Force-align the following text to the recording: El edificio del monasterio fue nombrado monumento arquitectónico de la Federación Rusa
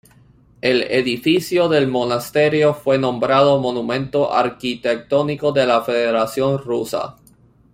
El 0.61 0.81
edificio 0.89 1.69
del 1.69 1.87
monasterio 1.87 2.73
fue 2.73 2.97
nombrado 2.97 3.59
monumento 3.59 4.33
arquitectónico 4.33 5.51
de 5.51 5.67
la 5.67 5.81
Federación 5.83 6.57
Rusa 6.57 7.17